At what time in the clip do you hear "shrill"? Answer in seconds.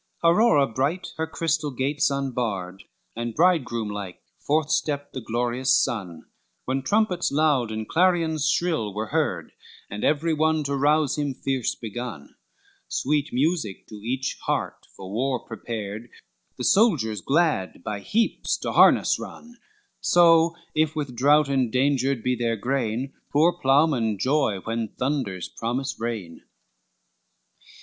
8.49-8.95